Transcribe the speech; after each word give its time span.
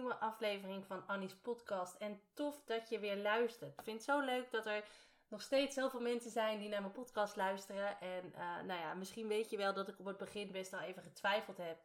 Nieuwe 0.00 0.18
aflevering 0.18 0.86
van 0.86 1.06
Annie's 1.06 1.34
podcast. 1.34 1.94
En 1.94 2.20
tof 2.34 2.62
dat 2.64 2.88
je 2.88 2.98
weer 2.98 3.16
luistert. 3.16 3.78
Ik 3.78 3.84
vind 3.84 3.96
het 3.96 4.06
zo 4.06 4.20
leuk 4.20 4.50
dat 4.50 4.66
er 4.66 4.84
nog 5.28 5.42
steeds 5.42 5.74
zoveel 5.74 6.00
mensen 6.00 6.30
zijn 6.30 6.58
die 6.58 6.68
naar 6.68 6.80
mijn 6.80 6.92
podcast 6.92 7.36
luisteren. 7.36 8.00
En 8.00 8.24
uh, 8.24 8.38
nou 8.38 8.80
ja, 8.80 8.94
misschien 8.94 9.28
weet 9.28 9.50
je 9.50 9.56
wel 9.56 9.74
dat 9.74 9.88
ik 9.88 9.98
op 9.98 10.04
het 10.04 10.16
begin 10.16 10.52
best 10.52 10.70
wel 10.70 10.80
even 10.80 11.02
getwijfeld 11.02 11.56
heb 11.56 11.78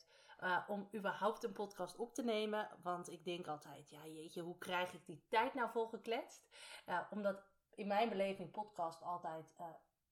uh, 0.44 0.58
om 0.68 0.90
überhaupt 0.94 1.44
een 1.44 1.54
podcast 1.54 1.96
op 1.96 2.14
te 2.14 2.24
nemen. 2.24 2.70
Want 2.84 3.12
ik 3.12 3.26
denk 3.26 3.48
altijd, 3.48 3.90
ja 3.90 4.06
jeetje, 4.06 4.42
hoe 4.42 4.58
krijg 4.58 4.94
ik 4.94 5.06
die 5.06 5.26
tijd 5.28 5.54
nou 5.54 5.70
volgekletst? 5.70 6.48
Uh, 6.90 7.00
omdat 7.10 7.44
in 7.76 7.88
mijn 7.88 8.10
beleving 8.10 8.52
podcast 8.52 9.02
altijd 9.02 9.54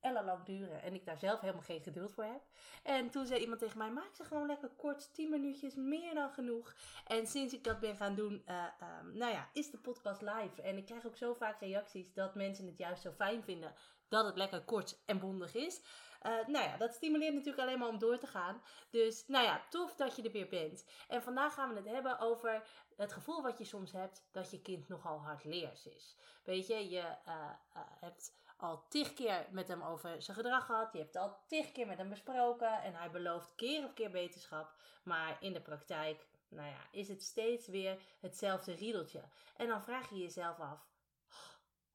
ellenlang 0.03 0.43
duren. 0.43 0.81
En 0.81 0.93
ik 0.93 1.05
daar 1.05 1.17
zelf 1.17 1.39
helemaal 1.39 1.61
geen 1.61 1.81
geduld 1.81 2.13
voor 2.13 2.23
heb. 2.23 2.41
En 2.83 3.09
toen 3.09 3.25
zei 3.25 3.39
iemand 3.41 3.59
tegen 3.59 3.77
mij: 3.77 3.91
maak 3.91 4.15
ze 4.15 4.23
gewoon 4.23 4.47
lekker 4.47 4.69
kort, 4.69 5.13
10 5.13 5.29
minuutjes, 5.29 5.75
meer 5.75 6.13
dan 6.13 6.29
genoeg. 6.29 6.75
En 7.07 7.27
sinds 7.27 7.53
ik 7.53 7.63
dat 7.63 7.79
ben 7.79 7.95
gaan 7.95 8.15
doen, 8.15 8.43
uh, 8.47 8.65
um, 9.01 9.17
nou 9.17 9.31
ja, 9.31 9.49
is 9.53 9.71
de 9.71 9.77
podcast 9.77 10.21
live. 10.21 10.61
En 10.61 10.77
ik 10.77 10.85
krijg 10.85 11.05
ook 11.05 11.17
zo 11.17 11.33
vaak 11.33 11.59
reacties 11.59 12.13
dat 12.13 12.35
mensen 12.35 12.65
het 12.65 12.77
juist 12.77 13.01
zo 13.01 13.11
fijn 13.11 13.43
vinden 13.43 13.73
dat 14.13 14.25
het 14.25 14.37
lekker 14.37 14.61
kort 14.61 14.99
en 15.05 15.19
bondig 15.19 15.55
is. 15.55 15.81
Uh, 16.23 16.47
nou 16.47 16.65
ja, 16.65 16.77
dat 16.77 16.93
stimuleert 16.93 17.33
natuurlijk 17.33 17.61
alleen 17.61 17.79
maar 17.79 17.87
om 17.87 17.99
door 17.99 18.17
te 18.17 18.27
gaan. 18.27 18.61
Dus 18.89 19.23
nou 19.27 19.45
ja, 19.45 19.61
tof 19.69 19.95
dat 19.95 20.15
je 20.15 20.21
er 20.21 20.31
weer 20.31 20.47
bent. 20.47 20.85
En 21.07 21.23
vandaag 21.23 21.53
gaan 21.53 21.69
we 21.69 21.75
het 21.75 21.89
hebben 21.89 22.19
over 22.19 22.63
het 22.97 23.13
gevoel 23.13 23.41
wat 23.41 23.57
je 23.57 23.63
soms 23.63 23.91
hebt 23.91 24.23
dat 24.31 24.51
je 24.51 24.61
kind 24.61 24.87
nogal 24.87 25.19
hardleers 25.19 25.85
is. 25.87 26.15
Weet 26.43 26.67
je, 26.67 26.89
je 26.89 27.15
uh, 27.27 27.49
hebt 27.75 28.41
al 28.57 28.87
tig 28.87 29.13
keer 29.13 29.47
met 29.51 29.67
hem 29.67 29.81
over 29.81 30.21
zijn 30.21 30.37
gedrag 30.37 30.65
gehad. 30.65 30.93
Je 30.93 30.99
hebt 30.99 31.15
al 31.15 31.37
tig 31.47 31.71
keer 31.71 31.87
met 31.87 31.97
hem 31.97 32.09
besproken. 32.09 32.81
En 32.81 32.95
hij 32.95 33.11
belooft 33.11 33.55
keer 33.55 33.83
op 33.83 33.95
keer 33.95 34.11
beterschap. 34.11 34.73
Maar 35.03 35.37
in 35.39 35.53
de 35.53 35.61
praktijk, 35.61 36.27
nou 36.47 36.67
ja, 36.67 36.87
is 36.91 37.07
het 37.07 37.23
steeds 37.23 37.67
weer 37.67 38.01
hetzelfde 38.19 38.73
riedeltje. 38.73 39.23
En 39.57 39.67
dan 39.67 39.83
vraag 39.83 40.09
je 40.09 40.17
jezelf 40.17 40.59
af: 40.59 40.87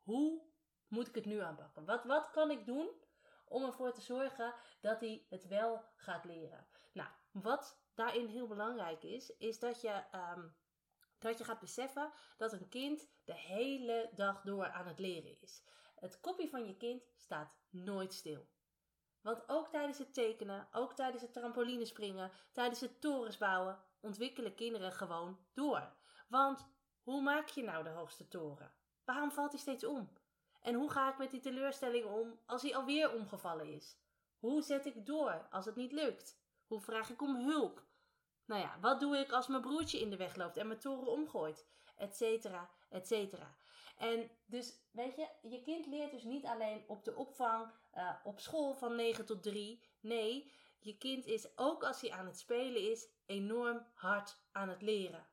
hoe 0.03 0.43
moet 0.89 1.09
ik 1.09 1.15
het 1.15 1.25
nu 1.25 1.39
aanpakken? 1.41 1.85
Wat, 1.85 2.05
wat 2.05 2.31
kan 2.31 2.51
ik 2.51 2.67
doen 2.67 2.89
om 3.45 3.65
ervoor 3.65 3.93
te 3.93 4.01
zorgen 4.01 4.55
dat 4.81 5.01
hij 5.01 5.27
het 5.29 5.47
wel 5.47 5.85
gaat 5.97 6.25
leren? 6.25 6.67
Nou, 6.93 7.09
wat 7.31 7.79
daarin 7.95 8.27
heel 8.27 8.47
belangrijk 8.47 9.03
is, 9.03 9.37
is 9.37 9.59
dat 9.59 9.81
je. 9.81 10.03
Um, 10.13 10.57
dat 11.19 11.39
je 11.39 11.45
gaat 11.45 11.61
beseffen 11.61 12.13
dat 12.37 12.53
een 12.53 12.69
kind 12.69 13.09
de 13.25 13.35
hele 13.35 14.11
dag 14.15 14.43
door 14.43 14.71
aan 14.71 14.87
het 14.87 14.99
leren 14.99 15.41
is. 15.41 15.63
Het 15.95 16.21
kopje 16.21 16.49
van 16.49 16.67
je 16.67 16.77
kind 16.77 17.03
staat 17.17 17.53
nooit 17.71 18.15
stil. 18.15 18.49
Want 19.21 19.49
ook 19.49 19.69
tijdens 19.69 19.99
het 19.99 20.15
tekenen, 20.15 20.69
ook 20.73 20.95
tijdens 20.95 21.23
het 21.23 21.33
trampolinespringen, 21.33 22.31
tijdens 22.53 22.81
het 22.81 23.01
torens 23.01 23.39
bouwen, 23.39 23.83
ontwikkelen 24.01 24.55
kinderen 24.55 24.93
gewoon 24.93 25.39
door. 25.55 25.93
Want 26.29 26.67
hoe 27.03 27.23
maak 27.23 27.49
je 27.49 27.63
nou 27.63 27.85
de 27.85 27.91
hoogste 27.91 28.29
toren? 28.29 28.73
Waarom 29.05 29.31
valt 29.31 29.53
hij 29.53 29.61
steeds 29.61 29.85
om? 29.85 30.13
En 30.61 30.75
hoe 30.75 30.91
ga 30.91 31.11
ik 31.11 31.19
met 31.19 31.31
die 31.31 31.41
teleurstelling 31.41 32.05
om 32.05 32.41
als 32.47 32.63
hij 32.63 32.77
alweer 32.77 33.15
omgevallen 33.15 33.73
is? 33.73 33.97
Hoe 34.39 34.63
zet 34.63 34.87
ik 34.87 35.07
door 35.07 35.47
als 35.51 35.65
het 35.65 35.77
niet 35.77 35.93
lukt? 35.93 36.41
Hoe 36.67 36.81
vraag 36.81 37.11
ik 37.11 37.23
om 37.23 37.37
hulp? 37.37 37.87
Nou 38.49 38.61
ja, 38.61 38.79
wat 38.81 39.01
doe 39.01 39.17
ik 39.17 39.33
als 39.33 39.47
mijn 39.47 39.63
broertje 39.63 40.01
in 40.01 40.11
de 40.11 40.17
weg 40.17 40.37
loopt 40.37 40.57
en 40.57 40.67
mijn 40.67 40.79
toren 40.79 41.13
omgooit? 41.13 41.67
Etcetera, 41.97 42.71
etcetera. 42.89 43.57
En 43.97 44.31
dus, 44.47 44.81
weet 44.91 45.17
je, 45.17 45.29
je 45.43 45.63
kind 45.63 45.87
leert 45.87 46.11
dus 46.11 46.23
niet 46.23 46.45
alleen 46.45 46.85
op 46.87 47.05
de 47.05 47.15
opvang, 47.15 47.73
uh, 47.95 48.15
op 48.25 48.41
school 48.41 48.75
van 48.75 48.97
9 48.97 49.27
tot 49.27 49.43
3. 49.43 49.83
Nee, 50.01 50.53
je 50.79 50.99
kind 50.99 51.27
is 51.27 51.59
ook 51.59 51.85
als 51.85 52.01
hij 52.01 52.11
aan 52.11 52.27
het 52.27 52.39
spelen 52.39 52.91
is, 52.91 53.09
enorm 53.27 53.87
hard 53.95 54.37
aan 54.53 54.69
het 54.69 54.83
leren. 54.83 55.27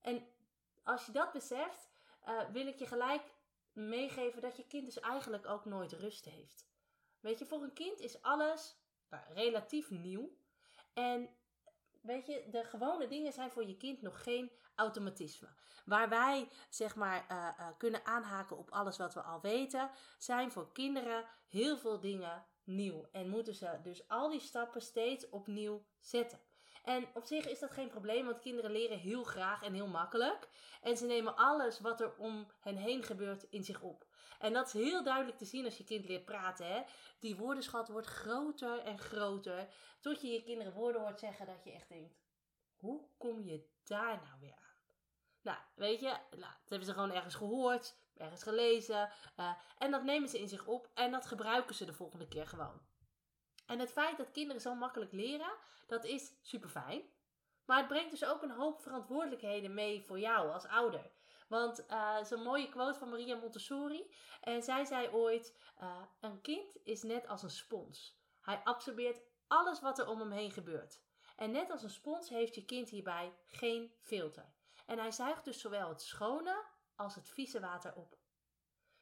En 0.00 0.26
als 0.82 1.06
je 1.06 1.12
dat 1.12 1.32
beseft, 1.32 1.88
uh, 2.28 2.50
wil 2.50 2.66
ik 2.66 2.78
je 2.78 2.86
gelijk 2.86 3.34
meegeven 3.72 4.42
dat 4.42 4.56
je 4.56 4.66
kind 4.66 4.84
dus 4.84 5.00
eigenlijk 5.00 5.46
ook 5.46 5.64
nooit 5.64 5.92
rust 5.92 6.24
heeft. 6.24 6.66
Weet 7.20 7.38
je, 7.38 7.46
voor 7.46 7.62
een 7.62 7.72
kind 7.72 8.00
is 8.00 8.22
alles 8.22 8.76
uh, 9.10 9.20
relatief 9.34 9.90
nieuw. 9.90 10.36
En 10.92 11.28
weet 12.06 12.26
je, 12.26 12.44
de 12.50 12.64
gewone 12.64 13.08
dingen 13.08 13.32
zijn 13.32 13.50
voor 13.50 13.66
je 13.66 13.76
kind 13.76 14.02
nog 14.02 14.22
geen 14.22 14.50
automatisme. 14.74 15.48
Waar 15.84 16.08
wij 16.08 16.48
zeg 16.68 16.96
maar 16.96 17.26
uh, 17.30 17.48
uh, 17.58 17.68
kunnen 17.78 18.04
aanhaken 18.04 18.56
op 18.56 18.70
alles 18.70 18.96
wat 18.96 19.14
we 19.14 19.20
al 19.20 19.40
weten, 19.40 19.90
zijn 20.18 20.50
voor 20.50 20.72
kinderen 20.72 21.24
heel 21.48 21.78
veel 21.78 22.00
dingen 22.00 22.44
nieuw. 22.64 23.08
En 23.12 23.28
moeten 23.28 23.54
ze 23.54 23.78
dus 23.82 24.08
al 24.08 24.30
die 24.30 24.40
stappen 24.40 24.80
steeds 24.82 25.28
opnieuw 25.28 25.84
zetten. 26.00 26.40
En 26.84 27.06
op 27.14 27.24
zich 27.24 27.48
is 27.48 27.58
dat 27.58 27.70
geen 27.70 27.88
probleem, 27.88 28.24
want 28.24 28.40
kinderen 28.40 28.70
leren 28.70 28.98
heel 28.98 29.24
graag 29.24 29.62
en 29.62 29.74
heel 29.74 29.86
makkelijk. 29.86 30.48
En 30.82 30.96
ze 30.96 31.06
nemen 31.06 31.36
alles 31.36 31.80
wat 31.80 32.00
er 32.00 32.16
om 32.16 32.46
hen 32.60 32.76
heen 32.76 33.02
gebeurt 33.02 33.42
in 33.42 33.64
zich 33.64 33.80
op. 33.80 34.05
En 34.38 34.52
dat 34.52 34.66
is 34.66 34.72
heel 34.72 35.02
duidelijk 35.02 35.38
te 35.38 35.44
zien 35.44 35.64
als 35.64 35.76
je 35.76 35.84
kind 35.84 36.04
leert 36.04 36.24
praten. 36.24 36.66
Hè? 36.66 36.82
Die 37.18 37.36
woordenschat 37.36 37.88
wordt 37.88 38.06
groter 38.06 38.78
en 38.78 38.98
groter. 38.98 39.68
Tot 40.00 40.20
je 40.20 40.28
je 40.28 40.42
kinderen 40.42 40.72
woorden 40.72 41.00
hoort 41.00 41.18
zeggen 41.18 41.46
dat 41.46 41.64
je 41.64 41.72
echt 41.72 41.88
denkt: 41.88 42.14
hoe 42.76 43.08
kom 43.18 43.40
je 43.40 43.68
daar 43.84 44.22
nou 44.22 44.40
weer 44.40 44.54
aan? 44.54 44.64
Nou, 45.42 45.58
weet 45.74 46.00
je, 46.00 46.16
nou, 46.30 46.52
dat 46.60 46.68
hebben 46.68 46.88
ze 46.88 46.92
gewoon 46.92 47.12
ergens 47.12 47.34
gehoord, 47.34 47.96
ergens 48.16 48.42
gelezen. 48.42 49.10
Uh, 49.36 49.52
en 49.78 49.90
dat 49.90 50.02
nemen 50.02 50.28
ze 50.28 50.38
in 50.38 50.48
zich 50.48 50.66
op 50.66 50.90
en 50.94 51.10
dat 51.10 51.26
gebruiken 51.26 51.74
ze 51.74 51.84
de 51.84 51.92
volgende 51.92 52.28
keer 52.28 52.46
gewoon. 52.46 52.80
En 53.66 53.78
het 53.78 53.92
feit 53.92 54.16
dat 54.16 54.30
kinderen 54.30 54.62
zo 54.62 54.74
makkelijk 54.74 55.12
leren, 55.12 55.52
dat 55.86 56.04
is 56.04 56.34
super 56.42 56.68
fijn. 56.68 57.02
Maar 57.64 57.78
het 57.78 57.88
brengt 57.88 58.10
dus 58.10 58.24
ook 58.24 58.42
een 58.42 58.50
hoop 58.50 58.80
verantwoordelijkheden 58.80 59.74
mee 59.74 60.02
voor 60.02 60.18
jou 60.18 60.50
als 60.50 60.66
ouder. 60.66 61.10
Want 61.46 61.84
uh, 61.90 62.24
zo'n 62.24 62.42
mooie 62.42 62.68
quote 62.68 62.98
van 62.98 63.08
Maria 63.08 63.36
Montessori. 63.36 64.10
En 64.40 64.62
zij 64.62 64.84
zei 64.84 65.08
ooit: 65.08 65.56
uh, 65.82 66.02
Een 66.20 66.40
kind 66.40 66.76
is 66.84 67.02
net 67.02 67.28
als 67.28 67.42
een 67.42 67.50
spons. 67.50 68.18
Hij 68.40 68.60
absorbeert 68.64 69.20
alles 69.46 69.80
wat 69.80 69.98
er 69.98 70.08
om 70.08 70.20
hem 70.20 70.30
heen 70.30 70.50
gebeurt. 70.50 71.00
En 71.36 71.50
net 71.50 71.70
als 71.70 71.82
een 71.82 71.90
spons 71.90 72.28
heeft 72.28 72.54
je 72.54 72.64
kind 72.64 72.88
hierbij 72.88 73.36
geen 73.46 73.92
filter. 74.00 74.54
En 74.86 74.98
hij 74.98 75.10
zuigt 75.10 75.44
dus 75.44 75.60
zowel 75.60 75.88
het 75.88 76.02
schone 76.02 76.64
als 76.96 77.14
het 77.14 77.28
vieze 77.28 77.60
water 77.60 77.94
op. 77.94 78.18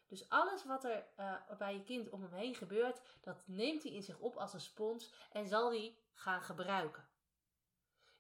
Dus 0.06 0.28
alles 0.28 0.64
wat 0.64 0.84
er 0.84 1.06
uh, 1.16 1.34
bij 1.58 1.74
je 1.74 1.82
kind 1.82 2.10
om 2.10 2.22
hem 2.22 2.32
heen 2.32 2.54
gebeurt, 2.54 3.00
dat 3.20 3.42
neemt 3.46 3.82
hij 3.82 3.92
in 3.92 4.02
zich 4.02 4.18
op 4.18 4.36
als 4.36 4.52
een 4.52 4.60
spons 4.60 5.14
en 5.32 5.46
zal 5.46 5.70
hij 5.70 5.98
gaan 6.12 6.42
gebruiken. 6.42 7.08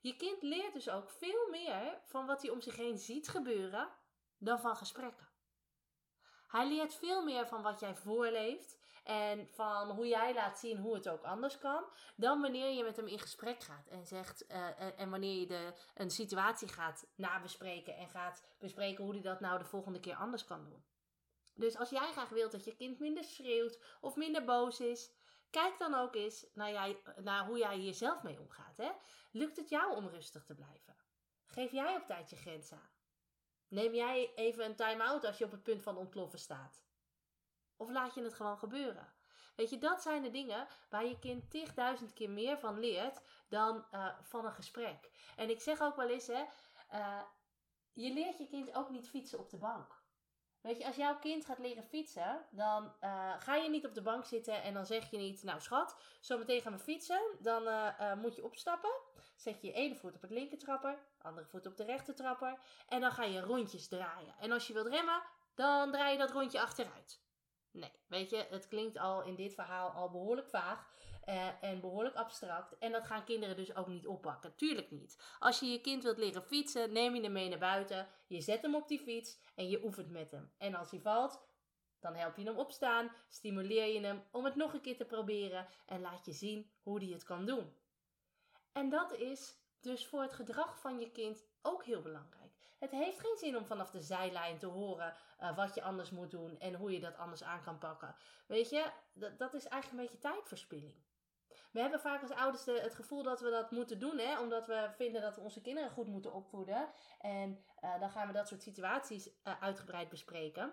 Je 0.00 0.16
kind 0.16 0.42
leert 0.42 0.72
dus 0.72 0.88
ook 0.88 1.10
veel 1.10 1.48
meer 1.50 2.00
van 2.04 2.26
wat 2.26 2.42
hij 2.42 2.50
om 2.50 2.60
zich 2.60 2.76
heen 2.76 2.98
ziet 2.98 3.28
gebeuren 3.28 3.88
dan 4.44 4.60
van 4.60 4.76
gesprekken. 4.76 5.28
Hij 6.48 6.68
leert 6.68 6.94
veel 6.94 7.24
meer 7.24 7.46
van 7.46 7.62
wat 7.62 7.80
jij 7.80 7.94
voorleeft 7.94 8.78
en 9.04 9.48
van 9.48 9.90
hoe 9.90 10.06
jij 10.06 10.34
laat 10.34 10.58
zien 10.58 10.78
hoe 10.78 10.94
het 10.94 11.08
ook 11.08 11.22
anders 11.22 11.58
kan, 11.58 11.84
dan 12.16 12.40
wanneer 12.40 12.70
je 12.70 12.84
met 12.84 12.96
hem 12.96 13.06
in 13.06 13.18
gesprek 13.18 13.62
gaat 13.62 13.86
en 13.86 14.06
zegt 14.06 14.44
uh, 14.50 15.00
en 15.00 15.10
wanneer 15.10 15.40
je 15.40 15.46
de, 15.46 15.72
een 15.94 16.10
situatie 16.10 16.68
gaat 16.68 17.06
nabespreken 17.14 17.96
en 17.96 18.08
gaat 18.08 18.42
bespreken 18.58 19.04
hoe 19.04 19.12
hij 19.12 19.22
dat 19.22 19.40
nou 19.40 19.58
de 19.58 19.64
volgende 19.64 20.00
keer 20.00 20.14
anders 20.14 20.44
kan 20.44 20.64
doen. 20.64 20.84
Dus 21.54 21.76
als 21.76 21.90
jij 21.90 22.12
graag 22.12 22.28
wilt 22.28 22.52
dat 22.52 22.64
je 22.64 22.76
kind 22.76 22.98
minder 22.98 23.24
schreeuwt 23.24 23.78
of 24.00 24.16
minder 24.16 24.44
boos 24.44 24.80
is, 24.80 25.10
kijk 25.50 25.78
dan 25.78 25.94
ook 25.94 26.14
eens 26.14 26.46
naar, 26.54 26.70
jij, 26.70 27.02
naar 27.22 27.46
hoe 27.46 27.58
jij 27.58 27.76
hier 27.76 27.94
zelf 27.94 28.22
mee 28.22 28.40
omgaat. 28.40 28.76
Hè? 28.76 28.90
Lukt 29.30 29.56
het 29.56 29.68
jou 29.68 29.96
om 29.96 30.08
rustig 30.08 30.44
te 30.44 30.54
blijven? 30.54 30.96
Geef 31.46 31.70
jij 31.72 31.96
op 31.96 32.06
tijd 32.06 32.30
je 32.30 32.36
grens 32.36 32.72
aan? 32.72 32.90
Neem 33.74 33.94
jij 33.94 34.32
even 34.34 34.64
een 34.64 34.76
time-out 34.76 35.24
als 35.24 35.38
je 35.38 35.44
op 35.44 35.50
het 35.50 35.62
punt 35.62 35.82
van 35.82 35.96
ontploffen 35.96 36.38
staat? 36.38 36.82
Of 37.76 37.90
laat 37.90 38.14
je 38.14 38.22
het 38.22 38.34
gewoon 38.34 38.58
gebeuren? 38.58 39.12
Weet 39.56 39.70
je, 39.70 39.78
dat 39.78 40.02
zijn 40.02 40.22
de 40.22 40.30
dingen 40.30 40.66
waar 40.90 41.04
je 41.04 41.18
kind 41.18 41.50
tigduizend 41.50 42.12
keer 42.12 42.30
meer 42.30 42.58
van 42.58 42.78
leert 42.78 43.20
dan 43.48 43.86
uh, 43.92 44.18
van 44.22 44.44
een 44.44 44.52
gesprek. 44.52 45.10
En 45.36 45.50
ik 45.50 45.60
zeg 45.60 45.80
ook 45.80 45.96
wel 45.96 46.08
eens, 46.08 46.26
hè, 46.26 46.44
uh, 46.92 47.22
je 47.92 48.12
leert 48.12 48.38
je 48.38 48.46
kind 48.46 48.74
ook 48.74 48.90
niet 48.90 49.08
fietsen 49.08 49.38
op 49.38 49.50
de 49.50 49.58
bank. 49.58 49.93
Weet 50.64 50.78
je, 50.78 50.86
als 50.86 50.96
jouw 50.96 51.18
kind 51.18 51.44
gaat 51.44 51.58
leren 51.58 51.84
fietsen, 51.84 52.46
dan 52.50 52.92
uh, 53.00 53.34
ga 53.38 53.54
je 53.54 53.70
niet 53.70 53.86
op 53.86 53.94
de 53.94 54.02
bank 54.02 54.24
zitten 54.24 54.62
en 54.62 54.74
dan 54.74 54.86
zeg 54.86 55.10
je 55.10 55.16
niet, 55.16 55.42
nou 55.42 55.60
schat, 55.60 55.96
zometeen 56.20 56.60
gaan 56.60 56.72
we 56.72 56.78
fietsen. 56.78 57.20
Dan 57.40 57.62
uh, 57.62 57.88
uh, 58.00 58.14
moet 58.14 58.36
je 58.36 58.44
opstappen. 58.44 58.90
Zet 59.36 59.60
je 59.60 59.66
je 59.66 59.72
ene 59.72 59.96
voet 59.96 60.14
op 60.14 60.20
het 60.20 60.30
linker 60.30 60.58
trapper, 60.58 60.98
andere 61.18 61.46
voet 61.46 61.66
op 61.66 61.76
de 61.76 61.84
rechter 61.84 62.14
trapper. 62.14 62.58
En 62.88 63.00
dan 63.00 63.10
ga 63.12 63.24
je 63.24 63.40
rondjes 63.40 63.88
draaien. 63.88 64.34
En 64.40 64.52
als 64.52 64.66
je 64.66 64.72
wilt 64.72 64.86
remmen, 64.86 65.22
dan 65.54 65.90
draai 65.90 66.12
je 66.12 66.18
dat 66.18 66.30
rondje 66.30 66.60
achteruit. 66.60 67.22
Nee, 67.70 67.92
weet 68.06 68.30
je, 68.30 68.46
het 68.50 68.68
klinkt 68.68 68.98
al 68.98 69.22
in 69.22 69.34
dit 69.34 69.54
verhaal 69.54 69.90
al 69.90 70.10
behoorlijk 70.10 70.48
vaag. 70.48 70.86
Uh, 71.28 71.48
en 71.60 71.80
behoorlijk 71.80 72.16
abstract. 72.16 72.78
En 72.78 72.92
dat 72.92 73.04
gaan 73.04 73.24
kinderen 73.24 73.56
dus 73.56 73.74
ook 73.76 73.86
niet 73.86 74.06
oppakken. 74.06 74.54
Tuurlijk 74.54 74.90
niet. 74.90 75.36
Als 75.38 75.60
je 75.60 75.66
je 75.66 75.80
kind 75.80 76.02
wilt 76.02 76.18
leren 76.18 76.42
fietsen, 76.42 76.92
neem 76.92 77.14
je 77.14 77.22
hem 77.22 77.32
mee 77.32 77.48
naar 77.48 77.58
buiten. 77.58 78.08
Je 78.26 78.40
zet 78.40 78.62
hem 78.62 78.74
op 78.74 78.88
die 78.88 79.00
fiets 79.00 79.38
en 79.54 79.68
je 79.68 79.84
oefent 79.84 80.10
met 80.10 80.30
hem. 80.30 80.52
En 80.58 80.74
als 80.74 80.90
hij 80.90 81.00
valt, 81.00 81.42
dan 82.00 82.14
help 82.14 82.36
je 82.36 82.44
hem 82.44 82.56
opstaan, 82.56 83.10
stimuleer 83.28 83.86
je 83.86 84.00
hem 84.00 84.24
om 84.30 84.44
het 84.44 84.54
nog 84.54 84.72
een 84.72 84.80
keer 84.80 84.96
te 84.96 85.04
proberen 85.04 85.66
en 85.86 86.00
laat 86.00 86.26
je 86.26 86.32
zien 86.32 86.70
hoe 86.82 86.98
hij 86.98 87.12
het 87.12 87.24
kan 87.24 87.46
doen. 87.46 87.76
En 88.72 88.88
dat 88.88 89.12
is 89.12 89.56
dus 89.80 90.06
voor 90.06 90.22
het 90.22 90.32
gedrag 90.32 90.80
van 90.80 91.00
je 91.00 91.10
kind 91.10 91.44
ook 91.62 91.84
heel 91.84 92.02
belangrijk. 92.02 92.52
Het 92.78 92.90
heeft 92.90 93.20
geen 93.20 93.36
zin 93.36 93.56
om 93.56 93.66
vanaf 93.66 93.90
de 93.90 94.00
zijlijn 94.00 94.58
te 94.58 94.66
horen 94.66 95.14
uh, 95.40 95.56
wat 95.56 95.74
je 95.74 95.82
anders 95.82 96.10
moet 96.10 96.30
doen 96.30 96.58
en 96.58 96.74
hoe 96.74 96.92
je 96.92 97.00
dat 97.00 97.16
anders 97.16 97.42
aan 97.42 97.62
kan 97.62 97.78
pakken. 97.78 98.14
Weet 98.46 98.70
je, 98.70 98.90
dat, 99.12 99.38
dat 99.38 99.54
is 99.54 99.66
eigenlijk 99.66 100.02
een 100.02 100.08
beetje 100.08 100.30
tijdverspilling. 100.30 100.94
We 101.74 101.80
hebben 101.80 102.00
vaak 102.00 102.22
als 102.22 102.30
ouders 102.30 102.64
het 102.64 102.94
gevoel 102.94 103.22
dat 103.22 103.40
we 103.40 103.50
dat 103.50 103.70
moeten 103.70 103.98
doen, 103.98 104.18
hè, 104.18 104.40
omdat 104.40 104.66
we 104.66 104.88
vinden 104.96 105.22
dat 105.22 105.34
we 105.34 105.40
onze 105.40 105.60
kinderen 105.60 105.90
goed 105.90 106.08
moeten 106.08 106.32
opvoeden. 106.32 106.88
En 107.20 107.64
uh, 107.84 108.00
dan 108.00 108.10
gaan 108.10 108.26
we 108.26 108.32
dat 108.32 108.48
soort 108.48 108.62
situaties 108.62 109.26
uh, 109.26 109.62
uitgebreid 109.62 110.08
bespreken. 110.08 110.72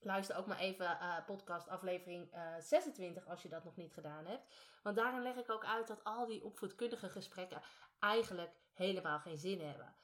Luister 0.00 0.36
ook 0.36 0.46
maar 0.46 0.58
even 0.58 0.86
uh, 0.86 1.16
podcast 1.26 1.68
aflevering 1.68 2.30
26 2.58 3.28
als 3.28 3.42
je 3.42 3.48
dat 3.48 3.64
nog 3.64 3.76
niet 3.76 3.92
gedaan 3.92 4.26
hebt. 4.26 4.54
Want 4.82 4.96
daarin 4.96 5.22
leg 5.22 5.36
ik 5.36 5.50
ook 5.50 5.64
uit 5.64 5.86
dat 5.86 6.04
al 6.04 6.26
die 6.26 6.44
opvoedkundige 6.44 7.08
gesprekken 7.08 7.62
eigenlijk 7.98 8.52
helemaal 8.72 9.18
geen 9.18 9.38
zin 9.38 9.60
hebben. 9.60 9.94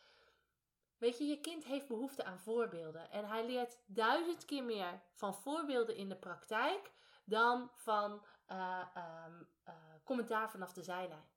Weet 0.98 1.18
je, 1.18 1.24
je 1.24 1.40
kind 1.40 1.64
heeft 1.64 1.88
behoefte 1.88 2.24
aan 2.24 2.38
voorbeelden. 2.38 3.10
En 3.10 3.24
hij 3.24 3.46
leert 3.46 3.78
duizend 3.86 4.44
keer 4.44 4.64
meer 4.64 5.00
van 5.12 5.34
voorbeelden 5.34 5.96
in 5.96 6.08
de 6.08 6.16
praktijk 6.16 6.92
dan 7.24 7.70
van 7.74 8.24
uh, 8.50 8.86
um, 9.26 9.48
uh, 9.68 9.74
commentaar 10.04 10.50
vanaf 10.50 10.72
de 10.72 10.82
zijlijn. 10.82 11.32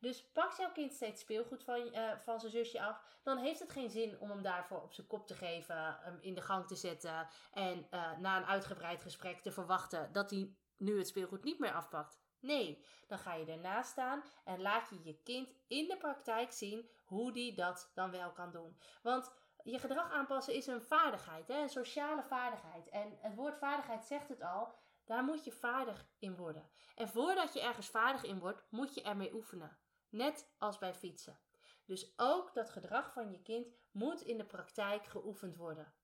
Dus 0.00 0.30
pak 0.32 0.52
jouw 0.52 0.72
kind 0.72 0.92
steeds 0.92 1.20
speelgoed 1.20 1.64
van, 1.64 1.80
uh, 1.80 2.12
van 2.18 2.40
zijn 2.40 2.52
zusje 2.52 2.82
af, 2.82 3.20
dan 3.22 3.38
heeft 3.38 3.60
het 3.60 3.70
geen 3.70 3.90
zin 3.90 4.20
om 4.20 4.30
hem 4.30 4.42
daarvoor 4.42 4.82
op 4.82 4.92
zijn 4.92 5.06
kop 5.06 5.26
te 5.26 5.34
geven, 5.34 5.96
hem 6.00 6.18
in 6.20 6.34
de 6.34 6.40
gang 6.40 6.66
te 6.66 6.76
zetten 6.76 7.28
en 7.52 7.86
na 8.18 8.36
een 8.36 8.46
uitgebreid 8.46 9.02
gesprek 9.02 9.40
te 9.40 9.52
verwachten 9.52 10.12
dat 10.12 10.30
hij 10.30 10.56
nu 10.76 10.98
het 10.98 11.08
speelgoed 11.08 11.44
niet 11.44 11.58
meer 11.58 11.72
afpakt. 11.72 12.22
Nee, 12.40 12.84
dan 13.06 13.18
ga 13.18 13.34
je 13.34 13.46
ernaast 13.46 13.90
staan 13.90 14.22
en 14.44 14.60
laat 14.60 14.90
je 14.90 15.02
je 15.02 15.22
kind 15.22 15.54
in 15.66 15.88
de 15.88 15.96
praktijk 15.96 16.52
zien 16.52 16.90
hoe 17.04 17.32
die 17.32 17.54
dat 17.54 17.90
dan 17.94 18.10
wel 18.10 18.32
kan 18.32 18.50
doen. 18.50 18.78
Want 19.02 19.32
je 19.62 19.78
gedrag 19.78 20.12
aanpassen 20.12 20.54
is 20.54 20.66
een 20.66 20.82
vaardigheid, 20.82 21.48
hè? 21.48 21.62
een 21.62 21.68
sociale 21.68 22.22
vaardigheid. 22.22 22.88
En 22.88 23.18
het 23.20 23.34
woord 23.34 23.58
vaardigheid 23.58 24.04
zegt 24.04 24.28
het 24.28 24.42
al, 24.42 24.74
daar 25.04 25.24
moet 25.24 25.44
je 25.44 25.52
vaardig 25.52 26.06
in 26.18 26.36
worden. 26.36 26.68
En 26.94 27.08
voordat 27.08 27.52
je 27.52 27.60
ergens 27.60 27.88
vaardig 27.88 28.24
in 28.24 28.38
wordt, 28.38 28.64
moet 28.68 28.94
je 28.94 29.02
ermee 29.02 29.34
oefenen. 29.34 29.78
Net 30.08 30.48
als 30.58 30.78
bij 30.78 30.94
fietsen. 30.94 31.38
Dus 31.84 32.12
ook 32.16 32.54
dat 32.54 32.70
gedrag 32.70 33.12
van 33.12 33.30
je 33.30 33.42
kind 33.42 33.74
moet 33.90 34.20
in 34.20 34.38
de 34.38 34.44
praktijk 34.44 35.06
geoefend 35.06 35.56
worden. 35.56 35.94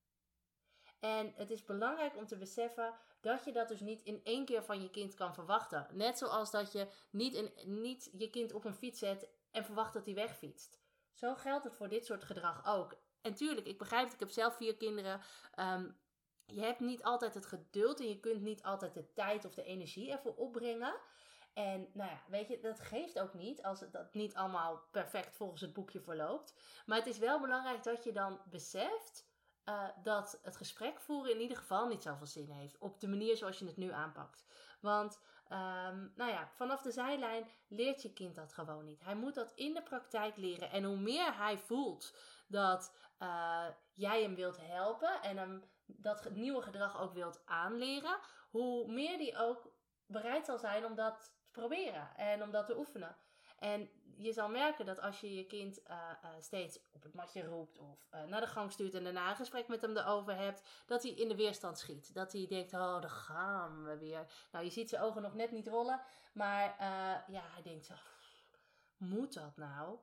En 1.00 1.32
het 1.36 1.50
is 1.50 1.64
belangrijk 1.64 2.16
om 2.16 2.26
te 2.26 2.36
beseffen 2.36 2.94
dat 3.20 3.44
je 3.44 3.52
dat 3.52 3.68
dus 3.68 3.80
niet 3.80 4.02
in 4.02 4.20
één 4.24 4.44
keer 4.44 4.62
van 4.62 4.82
je 4.82 4.90
kind 4.90 5.14
kan 5.14 5.34
verwachten. 5.34 5.86
Net 5.92 6.18
zoals 6.18 6.50
dat 6.50 6.72
je 6.72 6.88
niet, 7.10 7.64
niet 7.66 8.10
je 8.12 8.30
kind 8.30 8.52
op 8.52 8.64
een 8.64 8.74
fiets 8.74 8.98
zet 8.98 9.28
en 9.50 9.64
verwacht 9.64 9.92
dat 9.92 10.04
hij 10.04 10.14
wegfietst. 10.14 10.80
Zo 11.12 11.34
geldt 11.34 11.64
het 11.64 11.74
voor 11.74 11.88
dit 11.88 12.06
soort 12.06 12.24
gedrag 12.24 12.66
ook. 12.66 12.96
En 13.20 13.34
tuurlijk, 13.34 13.66
ik 13.66 13.78
begrijp 13.78 14.04
het, 14.04 14.12
ik 14.12 14.20
heb 14.20 14.30
zelf 14.30 14.56
vier 14.56 14.76
kinderen. 14.76 15.20
Um, 15.58 15.98
je 16.54 16.60
hebt 16.60 16.80
niet 16.80 17.02
altijd 17.02 17.34
het 17.34 17.46
geduld 17.46 18.00
en 18.00 18.08
je 18.08 18.20
kunt 18.20 18.42
niet 18.42 18.62
altijd 18.62 18.94
de 18.94 19.12
tijd 19.12 19.44
of 19.44 19.54
de 19.54 19.62
energie 19.62 20.12
ervoor 20.12 20.34
opbrengen. 20.34 20.94
En 21.52 21.88
nou 21.92 22.10
ja, 22.10 22.22
weet 22.28 22.48
je, 22.48 22.60
dat 22.60 22.80
geeft 22.80 23.18
ook 23.18 23.34
niet 23.34 23.62
als 23.62 23.80
het 23.80 23.92
dat 23.92 24.14
niet 24.14 24.34
allemaal 24.34 24.82
perfect 24.90 25.36
volgens 25.36 25.60
het 25.60 25.72
boekje 25.72 26.00
verloopt. 26.00 26.54
Maar 26.86 26.98
het 26.98 27.06
is 27.06 27.18
wel 27.18 27.40
belangrijk 27.40 27.82
dat 27.82 28.04
je 28.04 28.12
dan 28.12 28.40
beseft 28.50 29.28
uh, 29.64 29.88
dat 30.02 30.40
het 30.42 30.56
gesprek 30.56 31.00
voeren 31.00 31.32
in 31.32 31.40
ieder 31.40 31.56
geval 31.56 31.88
niet 31.88 32.02
zoveel 32.02 32.26
zin 32.26 32.50
heeft. 32.50 32.78
Op 32.78 33.00
de 33.00 33.08
manier 33.08 33.36
zoals 33.36 33.58
je 33.58 33.66
het 33.66 33.76
nu 33.76 33.92
aanpakt. 33.92 34.44
Want 34.80 35.20
um, 35.48 36.12
nou 36.14 36.30
ja, 36.30 36.48
vanaf 36.54 36.82
de 36.82 36.90
zijlijn 36.90 37.48
leert 37.68 38.02
je 38.02 38.12
kind 38.12 38.34
dat 38.34 38.52
gewoon 38.52 38.84
niet. 38.84 39.04
Hij 39.04 39.14
moet 39.14 39.34
dat 39.34 39.52
in 39.54 39.74
de 39.74 39.82
praktijk 39.82 40.36
leren. 40.36 40.70
En 40.70 40.84
hoe 40.84 40.96
meer 40.96 41.36
hij 41.36 41.58
voelt 41.58 42.14
dat 42.46 42.94
uh, 43.18 43.66
jij 43.94 44.22
hem 44.22 44.34
wilt 44.34 44.58
helpen 44.60 45.22
en 45.22 45.36
hem 45.36 45.64
dat 45.96 46.30
nieuwe 46.30 46.62
gedrag 46.62 47.00
ook 47.00 47.12
wilt 47.12 47.42
aanleren, 47.44 48.18
hoe 48.50 48.92
meer 48.92 49.18
die 49.18 49.36
ook 49.36 49.72
bereid 50.06 50.46
zal 50.46 50.58
zijn 50.58 50.84
om 50.84 50.94
dat 50.94 51.32
te 51.42 51.50
proberen 51.50 52.16
en 52.16 52.42
om 52.42 52.50
dat 52.50 52.66
te 52.66 52.78
oefenen. 52.78 53.16
En 53.58 53.90
je 54.16 54.32
zal 54.32 54.48
merken 54.48 54.86
dat 54.86 55.00
als 55.00 55.20
je 55.20 55.34
je 55.34 55.46
kind 55.46 55.78
uh, 55.78 55.96
uh, 56.24 56.30
steeds 56.40 56.80
op 56.92 57.02
het 57.02 57.14
matje 57.14 57.44
roept 57.44 57.78
of 57.78 58.08
uh, 58.14 58.24
naar 58.24 58.40
de 58.40 58.46
gang 58.46 58.72
stuurt 58.72 58.94
en 58.94 59.04
daarna 59.04 59.30
een 59.30 59.36
gesprek 59.36 59.68
met 59.68 59.80
hem 59.80 59.96
erover 59.96 60.36
hebt, 60.36 60.62
dat 60.86 61.02
hij 61.02 61.12
in 61.12 61.28
de 61.28 61.36
weerstand 61.36 61.78
schiet. 61.78 62.14
Dat 62.14 62.32
hij 62.32 62.46
denkt, 62.46 62.72
oh, 62.72 63.00
daar 63.00 63.10
gaan 63.10 63.84
we 63.84 63.98
weer. 63.98 64.32
Nou, 64.52 64.64
je 64.64 64.70
ziet 64.70 64.88
zijn 64.88 65.02
ogen 65.02 65.22
nog 65.22 65.34
net 65.34 65.50
niet 65.50 65.68
rollen, 65.68 66.00
maar 66.32 66.74
ja, 67.28 67.42
hij 67.52 67.62
denkt 67.62 67.90
moet 68.96 69.34
dat 69.34 69.56
nou? 69.56 69.98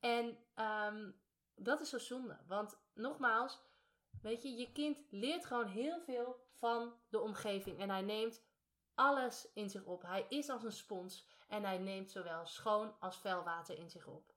En 0.00 0.38
um, 0.56 1.20
dat 1.54 1.80
is 1.80 1.88
zo 1.88 1.98
zonde, 1.98 2.36
want 2.46 2.78
nogmaals, 2.94 3.60
weet 4.22 4.42
je, 4.42 4.56
je 4.56 4.72
kind 4.72 4.98
leert 5.10 5.46
gewoon 5.46 5.66
heel 5.66 6.00
veel 6.00 6.36
van 6.50 6.92
de 7.08 7.20
omgeving 7.20 7.78
en 7.78 7.90
hij 7.90 8.02
neemt 8.02 8.42
alles 8.94 9.48
in 9.54 9.70
zich 9.70 9.84
op. 9.84 10.02
Hij 10.02 10.26
is 10.28 10.48
als 10.48 10.62
een 10.62 10.72
spons 10.72 11.26
en 11.48 11.64
hij 11.64 11.78
neemt 11.78 12.10
zowel 12.10 12.46
schoon 12.46 12.94
als 13.00 13.16
vuil 13.16 13.42
water 13.42 13.78
in 13.78 13.90
zich 13.90 14.06
op. 14.06 14.34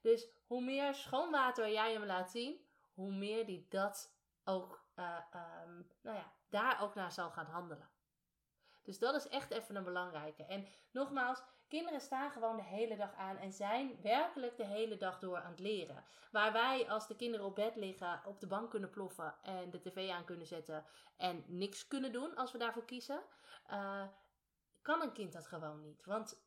Dus 0.00 0.26
hoe 0.46 0.64
meer 0.64 0.94
schoon 0.94 1.30
water 1.30 1.70
jij 1.70 1.92
hem 1.92 2.04
laat 2.04 2.30
zien, 2.30 2.66
hoe 2.94 3.12
meer 3.12 3.44
hij 3.44 3.66
dat 3.68 4.16
ook, 4.44 4.84
uh, 4.96 5.18
um, 5.64 5.90
nou 6.02 6.16
ja, 6.16 6.32
daar 6.48 6.82
ook 6.82 6.94
naar 6.94 7.12
zal 7.12 7.30
gaan 7.30 7.46
handelen. 7.46 7.88
Dus 8.88 8.98
dat 8.98 9.14
is 9.14 9.28
echt 9.28 9.50
even 9.50 9.76
een 9.76 9.84
belangrijke. 9.84 10.44
En 10.44 10.66
nogmaals, 10.90 11.42
kinderen 11.66 12.00
staan 12.00 12.30
gewoon 12.30 12.56
de 12.56 12.62
hele 12.62 12.96
dag 12.96 13.14
aan 13.14 13.36
en 13.36 13.52
zijn 13.52 14.00
werkelijk 14.02 14.56
de 14.56 14.64
hele 14.64 14.96
dag 14.96 15.18
door 15.18 15.36
aan 15.36 15.50
het 15.50 15.60
leren. 15.60 16.04
Waar 16.30 16.52
wij 16.52 16.88
als 16.88 17.06
de 17.06 17.16
kinderen 17.16 17.46
op 17.46 17.54
bed 17.54 17.76
liggen, 17.76 18.20
op 18.24 18.40
de 18.40 18.46
bank 18.46 18.70
kunnen 18.70 18.90
ploffen 18.90 19.34
en 19.42 19.70
de 19.70 19.80
tv 19.80 20.10
aan 20.10 20.24
kunnen 20.24 20.46
zetten 20.46 20.84
en 21.16 21.44
niks 21.46 21.86
kunnen 21.86 22.12
doen 22.12 22.36
als 22.36 22.52
we 22.52 22.58
daarvoor 22.58 22.84
kiezen, 22.84 23.22
uh, 23.70 24.06
kan 24.82 25.02
een 25.02 25.12
kind 25.12 25.32
dat 25.32 25.46
gewoon 25.46 25.80
niet. 25.80 26.04
Want 26.04 26.42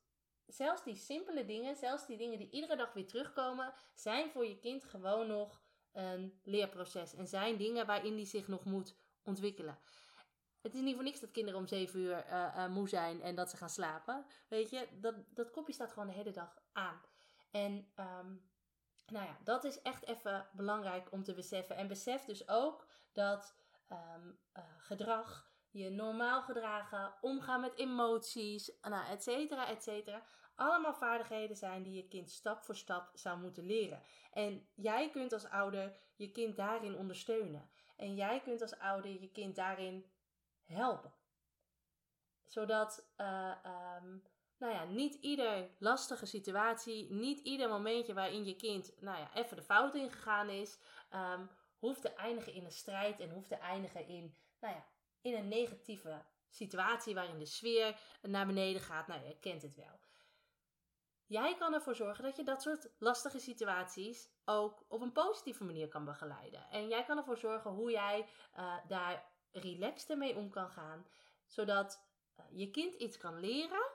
zelfs 0.46 0.84
die 0.84 0.96
simpele 0.96 1.44
dingen, 1.44 1.76
zelfs 1.76 2.06
die 2.06 2.16
dingen 2.16 2.38
die 2.38 2.50
iedere 2.50 2.76
dag 2.76 2.92
weer 2.92 3.06
terugkomen, 3.06 3.72
zijn 3.94 4.30
voor 4.30 4.46
je 4.46 4.58
kind 4.58 4.84
gewoon 4.84 5.26
nog 5.26 5.60
een 5.92 6.40
leerproces. 6.42 7.14
En 7.14 7.26
zijn 7.26 7.56
dingen 7.56 7.86
waarin 7.86 8.16
die 8.16 8.26
zich 8.26 8.48
nog 8.48 8.64
moet 8.64 8.96
ontwikkelen. 9.24 9.78
Het 10.62 10.74
is 10.74 10.80
niet 10.80 10.94
voor 10.94 11.04
niks 11.04 11.20
dat 11.20 11.30
kinderen 11.30 11.60
om 11.60 11.66
zeven 11.66 12.00
uur 12.00 12.26
uh, 12.26 12.54
uh, 12.56 12.68
moe 12.68 12.88
zijn 12.88 13.22
en 13.22 13.34
dat 13.34 13.50
ze 13.50 13.56
gaan 13.56 13.70
slapen. 13.70 14.26
Weet 14.48 14.70
je, 14.70 14.88
dat, 14.92 15.14
dat 15.28 15.50
kopje 15.50 15.72
staat 15.72 15.92
gewoon 15.92 16.08
de 16.08 16.14
hele 16.14 16.30
dag 16.32 16.62
aan. 16.72 17.00
En 17.50 17.72
um, 17.96 18.50
nou 19.06 19.26
ja, 19.26 19.38
dat 19.44 19.64
is 19.64 19.82
echt 19.82 20.06
even 20.06 20.48
belangrijk 20.52 21.12
om 21.12 21.22
te 21.22 21.34
beseffen. 21.34 21.76
En 21.76 21.88
besef 21.88 22.24
dus 22.24 22.48
ook 22.48 22.86
dat 23.12 23.56
um, 23.88 24.38
uh, 24.56 24.62
gedrag 24.78 25.50
je 25.70 25.90
normaal 25.90 26.42
gedragen, 26.42 27.14
omgaan 27.20 27.60
met 27.60 27.78
emoties, 27.78 28.72
nou, 28.80 29.06
et 29.10 29.22
cetera, 29.22 29.68
et 29.68 29.82
cetera. 29.82 30.22
Allemaal 30.54 30.94
vaardigheden 30.94 31.56
zijn 31.56 31.82
die 31.82 31.94
je 31.94 32.08
kind 32.08 32.30
stap 32.30 32.62
voor 32.62 32.76
stap 32.76 33.10
zou 33.14 33.38
moeten 33.38 33.66
leren. 33.66 34.02
En 34.32 34.68
jij 34.74 35.10
kunt 35.10 35.32
als 35.32 35.48
ouder 35.48 35.96
je 36.16 36.30
kind 36.30 36.56
daarin 36.56 36.96
ondersteunen. 36.96 37.70
En 37.96 38.14
jij 38.14 38.40
kunt 38.40 38.62
als 38.62 38.78
ouder 38.78 39.20
je 39.20 39.30
kind 39.30 39.56
daarin 39.56 40.11
helpen. 40.72 41.14
Zodat, 42.46 43.12
uh, 43.16 43.54
um, 43.96 44.22
nou 44.56 44.72
ja, 44.72 44.84
niet 44.84 45.14
ieder 45.14 45.70
lastige 45.78 46.26
situatie, 46.26 47.12
niet 47.12 47.40
ieder 47.40 47.68
momentje 47.68 48.14
waarin 48.14 48.44
je 48.44 48.56
kind, 48.56 49.00
nou 49.00 49.18
ja, 49.18 49.34
even 49.34 49.56
de 49.56 49.62
fout 49.62 49.94
ingegaan 49.94 50.48
is, 50.48 50.78
um, 51.14 51.50
hoeft 51.78 52.02
te 52.02 52.14
eindigen 52.14 52.52
in 52.52 52.64
een 52.64 52.72
strijd 52.72 53.20
en 53.20 53.30
hoeft 53.30 53.48
te 53.48 53.56
eindigen 53.56 54.06
in, 54.06 54.36
nou 54.60 54.74
ja, 54.74 54.86
in 55.20 55.34
een 55.34 55.48
negatieve 55.48 56.24
situatie 56.48 57.14
waarin 57.14 57.38
de 57.38 57.46
sfeer 57.46 58.00
naar 58.22 58.46
beneden 58.46 58.82
gaat. 58.82 59.06
Nou, 59.06 59.24
je 59.26 59.38
kent 59.38 59.62
het 59.62 59.76
wel. 59.76 60.00
jij 61.26 61.56
kan 61.56 61.74
ervoor 61.74 61.94
zorgen 61.94 62.24
dat 62.24 62.36
je 62.36 62.44
dat 62.44 62.62
soort 62.62 62.88
lastige 62.98 63.38
situaties 63.38 64.28
ook 64.44 64.84
op 64.88 65.00
een 65.00 65.12
positieve 65.12 65.64
manier 65.64 65.88
kan 65.88 66.04
begeleiden. 66.04 66.70
En 66.70 66.88
jij 66.88 67.04
kan 67.04 67.18
ervoor 67.18 67.36
zorgen 67.36 67.70
hoe 67.70 67.90
jij 67.90 68.28
uh, 68.58 68.76
daar 68.88 69.31
relaxed 69.52 70.18
mee 70.18 70.36
om 70.36 70.50
kan 70.50 70.70
gaan, 70.70 71.06
zodat 71.46 72.06
uh, 72.38 72.44
je 72.50 72.70
kind 72.70 72.94
iets 72.94 73.16
kan 73.16 73.40
leren 73.40 73.90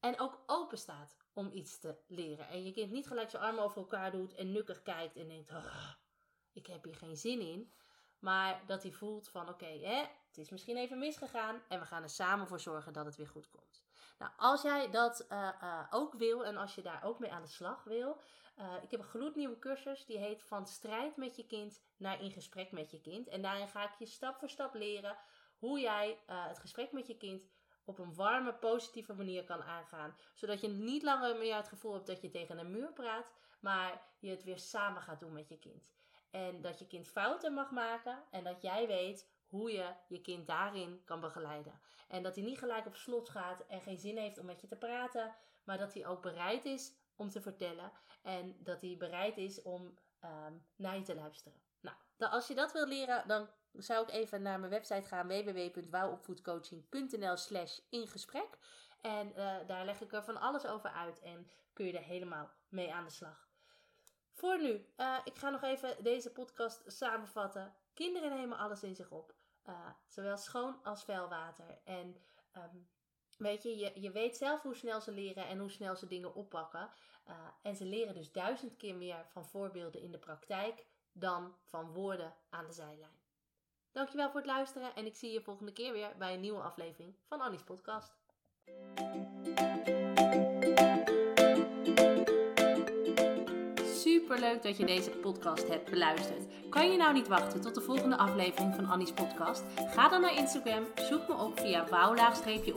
en 0.00 0.20
ook 0.20 0.42
open 0.46 0.78
staat 0.78 1.16
om 1.32 1.50
iets 1.52 1.78
te 1.78 1.98
leren. 2.06 2.48
En 2.48 2.64
je 2.64 2.72
kind 2.72 2.90
niet 2.90 3.06
gelijk 3.06 3.30
zijn 3.30 3.42
armen 3.42 3.64
over 3.64 3.78
elkaar 3.78 4.10
doet 4.10 4.34
en 4.34 4.52
nukkig 4.52 4.82
kijkt 4.82 5.16
en 5.16 5.28
denkt: 5.28 5.50
oh, 5.50 5.92
ik 6.52 6.66
heb 6.66 6.84
hier 6.84 6.96
geen 6.96 7.16
zin 7.16 7.40
in. 7.40 7.72
Maar 8.18 8.66
dat 8.66 8.82
hij 8.82 8.92
voelt 8.92 9.28
van 9.28 9.48
oké, 9.48 9.66
het 9.66 10.38
is 10.38 10.50
misschien 10.50 10.76
even 10.76 10.98
misgegaan 10.98 11.62
en 11.68 11.80
we 11.80 11.86
gaan 11.86 12.02
er 12.02 12.08
samen 12.08 12.46
voor 12.46 12.60
zorgen 12.60 12.92
dat 12.92 13.04
het 13.04 13.16
weer 13.16 13.28
goed 13.28 13.48
komt. 13.48 13.87
Nou, 14.18 14.32
als 14.36 14.62
jij 14.62 14.90
dat 14.90 15.26
uh, 15.32 15.48
uh, 15.62 15.80
ook 15.90 16.14
wil 16.14 16.44
en 16.44 16.56
als 16.56 16.74
je 16.74 16.82
daar 16.82 17.04
ook 17.04 17.18
mee 17.18 17.32
aan 17.32 17.42
de 17.42 17.48
slag 17.48 17.84
wil, 17.84 18.20
uh, 18.58 18.82
ik 18.82 18.90
heb 18.90 19.00
een 19.00 19.06
gloednieuwe 19.06 19.58
cursus 19.58 20.06
die 20.06 20.18
heet 20.18 20.42
Van 20.42 20.66
strijd 20.66 21.16
met 21.16 21.36
je 21.36 21.46
kind 21.46 21.82
naar 21.96 22.22
in 22.22 22.30
gesprek 22.30 22.72
met 22.72 22.90
je 22.90 23.00
kind. 23.00 23.28
En 23.28 23.42
daarin 23.42 23.68
ga 23.68 23.84
ik 23.84 23.98
je 23.98 24.06
stap 24.06 24.38
voor 24.38 24.48
stap 24.48 24.74
leren 24.74 25.16
hoe 25.58 25.80
jij 25.80 26.18
het 26.26 26.58
gesprek 26.58 26.92
met 26.92 27.06
je 27.06 27.16
kind 27.16 27.46
op 27.84 27.98
een 27.98 28.14
warme, 28.14 28.54
positieve 28.54 29.14
manier 29.14 29.44
kan 29.44 29.62
aangaan. 29.62 30.16
Zodat 30.34 30.60
je 30.60 30.68
niet 30.68 31.02
langer 31.02 31.36
meer 31.36 31.56
het 31.56 31.68
gevoel 31.68 31.92
hebt 31.92 32.06
dat 32.06 32.22
je 32.22 32.30
tegen 32.30 32.58
een 32.58 32.70
muur 32.70 32.92
praat, 32.92 33.32
maar 33.60 34.02
je 34.18 34.30
het 34.30 34.44
weer 34.44 34.58
samen 34.58 35.02
gaat 35.02 35.20
doen 35.20 35.32
met 35.32 35.48
je 35.48 35.58
kind. 35.58 35.90
En 36.30 36.60
dat 36.60 36.78
je 36.78 36.86
kind 36.86 37.08
fouten 37.08 37.52
mag 37.52 37.70
maken 37.70 38.22
en 38.30 38.44
dat 38.44 38.62
jij 38.62 38.86
weet 38.86 39.28
hoe 39.48 39.72
je 39.72 39.94
je 40.08 40.20
kind 40.20 40.46
daarin 40.46 41.02
kan 41.04 41.20
begeleiden. 41.20 41.80
En 42.08 42.22
dat 42.22 42.34
hij 42.34 42.44
niet 42.44 42.58
gelijk 42.58 42.86
op 42.86 42.96
slot 42.96 43.28
gaat 43.28 43.66
en 43.66 43.80
geen 43.80 43.98
zin 43.98 44.16
heeft 44.16 44.38
om 44.38 44.46
met 44.46 44.60
je 44.60 44.66
te 44.66 44.76
praten, 44.76 45.34
maar 45.64 45.78
dat 45.78 45.94
hij 45.94 46.06
ook 46.06 46.22
bereid 46.22 46.64
is 46.64 46.92
om 47.16 47.30
te 47.30 47.40
vertellen 47.40 47.92
en 48.22 48.56
dat 48.58 48.80
hij 48.80 48.96
bereid 48.98 49.36
is 49.36 49.62
om 49.62 49.98
um, 50.24 50.66
naar 50.76 50.96
je 50.96 51.02
te 51.02 51.14
luisteren. 51.14 51.66
Nou, 52.18 52.32
als 52.32 52.46
je 52.46 52.54
dat 52.54 52.72
wil 52.72 52.86
leren, 52.86 53.28
dan 53.28 53.48
zou 53.72 54.02
ik 54.02 54.10
even 54.10 54.42
naar 54.42 54.58
mijn 54.58 54.70
website 54.70 55.08
gaan 55.08 55.28
www.wouwopvoedcoaching.nl 55.28 57.36
slash 57.36 57.78
ingesprek. 57.88 58.58
En 59.00 59.28
uh, 59.28 59.56
daar 59.66 59.84
leg 59.84 60.00
ik 60.00 60.12
er 60.12 60.24
van 60.24 60.40
alles 60.40 60.66
over 60.66 60.90
uit 60.90 61.20
en 61.20 61.50
kun 61.72 61.86
je 61.86 61.98
er 61.98 62.04
helemaal 62.04 62.50
mee 62.68 62.92
aan 62.92 63.04
de 63.04 63.10
slag. 63.10 63.48
Voor 64.32 64.62
nu, 64.62 64.86
uh, 64.96 65.18
ik 65.24 65.36
ga 65.36 65.50
nog 65.50 65.62
even 65.62 66.02
deze 66.02 66.32
podcast 66.32 66.82
samenvatten. 66.86 67.74
Kinderen 67.94 68.30
nemen 68.30 68.58
alles 68.58 68.82
in 68.82 68.94
zich 68.94 69.10
op. 69.10 69.34
Uh, 69.68 69.88
zowel 70.06 70.36
schoon 70.36 70.82
als 70.82 71.04
vuil 71.04 71.28
water. 71.28 71.78
En 71.84 72.16
um, 72.56 72.88
weet 73.36 73.62
je, 73.62 73.76
je, 73.76 74.00
je 74.00 74.10
weet 74.10 74.36
zelf 74.36 74.62
hoe 74.62 74.74
snel 74.74 75.00
ze 75.00 75.12
leren 75.12 75.46
en 75.46 75.58
hoe 75.58 75.70
snel 75.70 75.96
ze 75.96 76.06
dingen 76.06 76.34
oppakken. 76.34 76.90
Uh, 77.28 77.34
en 77.62 77.76
ze 77.76 77.84
leren 77.84 78.14
dus 78.14 78.32
duizend 78.32 78.76
keer 78.76 78.94
meer 78.94 79.26
van 79.28 79.44
voorbeelden 79.44 80.00
in 80.00 80.12
de 80.12 80.18
praktijk 80.18 80.86
dan 81.12 81.54
van 81.64 81.92
woorden 81.92 82.34
aan 82.50 82.66
de 82.66 82.72
zijlijn. 82.72 83.18
Dankjewel 83.92 84.30
voor 84.30 84.40
het 84.40 84.50
luisteren 84.50 84.94
en 84.94 85.06
ik 85.06 85.16
zie 85.16 85.32
je 85.32 85.42
volgende 85.42 85.72
keer 85.72 85.92
weer 85.92 86.16
bij 86.18 86.34
een 86.34 86.40
nieuwe 86.40 86.62
aflevering 86.62 87.16
van 87.26 87.40
Annie's 87.40 87.64
podcast. 87.64 88.16
Superleuk 94.08 94.62
dat 94.62 94.76
je 94.76 94.86
deze 94.86 95.10
podcast 95.10 95.68
hebt 95.68 95.90
beluisterd. 95.90 96.46
Kan 96.70 96.90
je 96.90 96.96
nou 96.96 97.12
niet 97.12 97.28
wachten 97.28 97.60
tot 97.60 97.74
de 97.74 97.80
volgende 97.80 98.16
aflevering 98.16 98.74
van 98.74 98.86
Annie's 98.86 99.12
podcast? 99.12 99.62
Ga 99.76 100.08
dan 100.08 100.20
naar 100.20 100.36
Instagram, 100.36 100.84
zoek 100.94 101.28
me 101.28 101.34
op 101.34 101.60
via 101.60 101.86
wouwlaagstreepje 101.90 102.74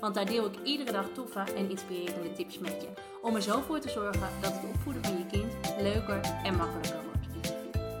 want 0.00 0.14
daar 0.14 0.26
deel 0.26 0.44
ik 0.44 0.54
iedere 0.62 0.92
dag 0.92 1.08
toffe 1.14 1.44
en 1.56 1.70
inspirerende 1.70 2.32
tips 2.32 2.58
met 2.58 2.76
je. 2.80 2.88
Om 3.22 3.34
er 3.34 3.42
zo 3.42 3.60
voor 3.60 3.78
te 3.78 3.90
zorgen 3.90 4.28
dat 4.40 4.52
het 4.52 4.74
opvoeden 4.74 5.04
van 5.04 5.18
je 5.18 5.26
kind 5.26 5.52
leuker 5.80 6.20
en 6.44 6.56
makkelijker 6.56 6.92
wordt. 6.92 7.07